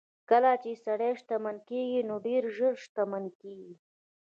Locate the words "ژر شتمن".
2.55-3.25